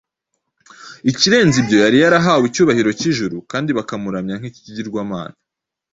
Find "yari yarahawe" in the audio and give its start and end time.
1.83-2.43